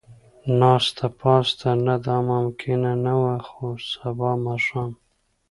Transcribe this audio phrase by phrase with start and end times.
[0.59, 4.91] ناسته پاسته، نه دا ممکنه نه وه، خو سبا ماښام.